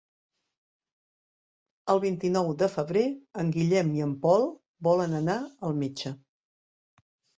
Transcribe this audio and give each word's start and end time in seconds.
El 1.93 2.01
vint-i-nou 2.05 2.49
de 2.63 2.69
febrer 2.77 3.05
en 3.43 3.51
Guillem 3.57 3.91
i 3.99 4.03
en 4.07 4.15
Pol 4.27 4.49
volen 4.89 5.15
anar 5.23 5.37
al 5.69 5.77
metge. 5.83 6.15